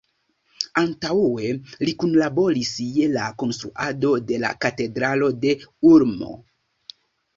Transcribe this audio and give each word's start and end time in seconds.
Antaŭe 0.83 1.51
li 1.89 1.93
kunlaboris 2.03 2.71
je 2.85 3.11
la 3.17 3.27
konstruado 3.43 4.15
de 4.33 4.41
la 4.45 4.55
katedralo 4.65 5.31
de 5.45 5.55
Ulm. 5.95 6.17